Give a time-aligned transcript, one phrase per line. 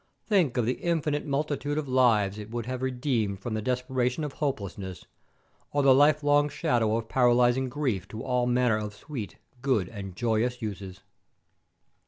[0.25, 4.33] Think of the infinite multitude of lives it would have redeemed from the desperation of
[4.33, 5.05] hopelessness,
[5.71, 10.59] or the lifelong shadow of paralysing grief to all manner of sweet, good, and joyous
[10.59, 11.01] uses!"